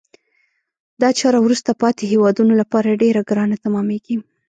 [1.01, 4.15] دا چاره وروسته پاتې هېوادونه لپاره ډیره ګرانه تمامیږي.